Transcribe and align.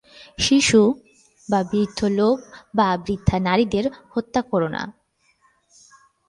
শিশু 0.37 0.81
বা 1.49 1.59
বৃদ্ধ 1.71 1.99
লোক 2.19 2.37
বা 2.75 2.87
বৃদ্ধা 3.05 3.37
নারীদের 3.39 3.85
হত্যা 4.09 4.41
করো 4.41 4.67
না। 4.67 4.81